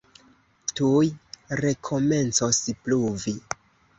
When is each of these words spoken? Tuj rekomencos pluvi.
Tuj 0.79 1.09
rekomencos 1.59 2.61
pluvi. 2.87 3.37